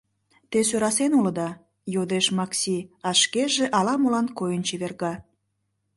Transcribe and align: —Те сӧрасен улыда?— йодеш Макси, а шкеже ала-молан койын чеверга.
—Те 0.49 0.57
сӧрасен 0.67 1.11
улыда?— 1.19 1.49
йодеш 1.93 2.25
Макси, 2.37 2.77
а 3.07 3.09
шкеже 3.21 3.65
ала-молан 3.77 4.27
койын 4.37 4.61
чеверга. 4.67 5.13